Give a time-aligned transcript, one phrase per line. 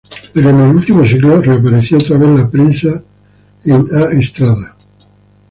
[0.33, 3.03] Pero en el último siglo reapareció otra vez la prensa
[3.65, 4.75] en A Estrada.